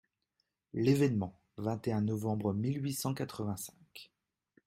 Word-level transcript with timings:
L'ÉVÉNEMENT, 0.73 1.39
vingt 1.59 1.87
et 1.87 1.91
un 1.91 2.01
novembre 2.01 2.53
mille 2.55 2.83
huit 2.83 2.93
cent 2.95 3.13
quatre-vingt-cinq. 3.13 4.11